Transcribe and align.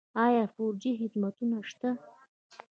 آیا 0.25 0.43
فور 0.53 0.73
جي 0.81 0.91
خدمتونه 1.01 1.57
شته؟ 1.69 1.89